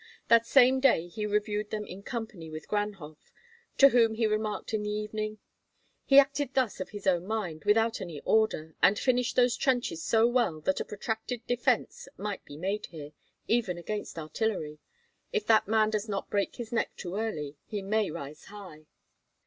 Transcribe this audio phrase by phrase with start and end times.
[0.29, 3.31] That same day he reviewed them in company with Ganhoff,
[3.77, 5.37] to whom he remarked in the evening,
[6.05, 10.25] "He acted thus of his own mind, without my order, and finished those trenches so
[10.25, 13.11] well that a protracted defence might be made here,
[13.47, 14.79] even against artillery.
[15.31, 18.87] If that man does not break his neck too early, he may rise high."